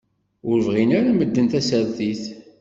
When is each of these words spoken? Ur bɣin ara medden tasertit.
Ur 0.49 0.57
bɣin 0.67 0.91
ara 0.97 1.11
medden 1.19 1.45
tasertit. 1.51 2.23